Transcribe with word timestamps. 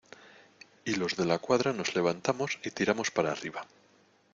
y 0.83 0.95
los 0.95 1.15
De 1.15 1.25
la 1.27 1.37
Cuadra 1.37 1.73
nos 1.73 1.93
levantamos 1.95 2.57
y 2.63 2.71
tiramos 2.71 3.11
para 3.11 3.31
arriba. 3.31 3.67